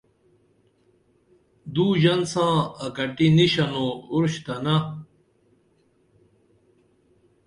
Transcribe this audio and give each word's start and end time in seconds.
دو 1.73 1.85
ژن 2.01 2.21
ساں 2.31 2.55
اکٹی 2.85 3.27
نِشن 3.37 3.69
او 3.77 3.85
اُروشتنہ 4.11 4.75